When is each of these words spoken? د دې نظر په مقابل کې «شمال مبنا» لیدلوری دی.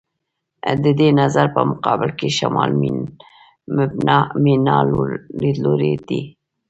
د 0.83 0.85
دې 0.99 1.09
نظر 1.21 1.45
په 1.55 1.61
مقابل 1.71 2.09
کې 2.19 2.27
«شمال 2.37 2.71
مبنا» 4.07 4.17
لیدلوری 5.41 5.93
دی. 6.07 6.21